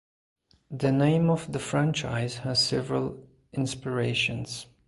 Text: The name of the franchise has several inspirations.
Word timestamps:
The 0.71 0.91
name 0.91 1.29
of 1.29 1.51
the 1.51 1.59
franchise 1.59 2.37
has 2.37 2.59
several 2.65 3.19
inspirations. 3.53 4.65